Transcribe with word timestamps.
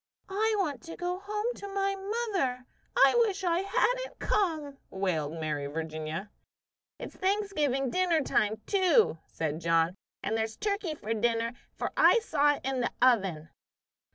"I 0.29 0.55
want 0.57 0.81
to 0.85 0.95
go 0.95 1.19
home 1.19 1.45
to 1.57 1.67
my 1.67 1.93
mother! 1.95 2.65
I 2.97 3.13
wish 3.23 3.43
I 3.43 3.59
hadn't 3.59 4.17
come!" 4.17 4.79
wailed 4.89 5.33
Mary 5.33 5.67
Virginia. 5.67 6.31
"It's 6.97 7.15
Thanksgiving 7.15 7.91
dinner 7.91 8.23
time, 8.23 8.59
too," 8.65 9.19
said 9.27 9.61
John, 9.61 9.93
"and 10.23 10.35
there's 10.35 10.57
turkey 10.57 10.95
for 10.95 11.13
dinner, 11.13 11.53
for 11.77 11.91
I 11.95 12.17
saw 12.17 12.55
it 12.55 12.61
in 12.65 12.79
the 12.79 12.91
oven." 12.99 13.49